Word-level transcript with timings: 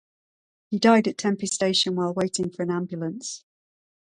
He 0.71 0.79
died 0.79 1.07
at 1.07 1.19
Tempe 1.19 1.45
station 1.45 1.95
while 1.95 2.11
waiting 2.11 2.49
for 2.49 2.63
an 2.63 2.71
ambulance. 2.71 3.43